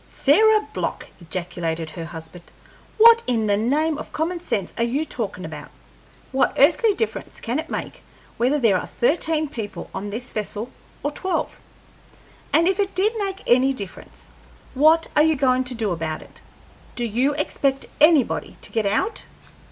[0.07, 2.45] "Sarah Block!" ejaculated her husband,
[2.97, 5.69] "what in the name of common sense are you talkin' about?
[6.31, 8.01] What earthly difference can it make
[8.37, 10.71] whether there are thirteen people on this vessel
[11.03, 11.59] or twelve?
[12.51, 14.31] And if it did make any difference,
[14.73, 16.41] what are you goin' to do about it?
[16.95, 19.25] Do you expect anybody to get out?"